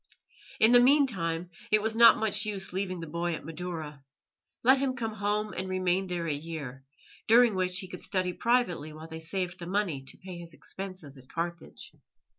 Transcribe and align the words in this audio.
In 0.59 0.71
the 0.71 0.79
meantime 0.79 1.51
it 1.71 1.79
was 1.79 1.95
not 1.95 2.17
much 2.17 2.43
use 2.43 2.73
leaving 2.73 3.01
the 3.01 3.05
boy 3.05 3.35
at 3.35 3.45
Madaura. 3.45 4.03
Let 4.63 4.79
him 4.79 4.95
come 4.95 5.13
home 5.13 5.53
and 5.53 5.69
remain 5.69 6.07
there 6.07 6.25
a 6.25 6.33
year, 6.33 6.83
during 7.27 7.53
which 7.53 7.77
he 7.77 7.87
could 7.87 8.01
study 8.01 8.33
privately 8.33 8.93
while 8.93 9.07
they 9.07 9.19
saved 9.19 9.59
the 9.59 9.67
money 9.67 10.01
to 10.05 10.17
pay 10.17 10.39
his 10.39 10.55
expenses 10.55 11.17
at 11.19 11.29
Carthage. 11.29 11.93